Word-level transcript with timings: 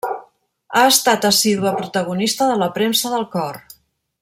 Ha 0.79 0.85
estat 0.93 1.27
assídua 1.29 1.75
protagonista 1.81 2.49
de 2.53 2.57
la 2.63 2.71
premsa 2.79 3.13
del 3.17 3.29
cor. 3.37 3.63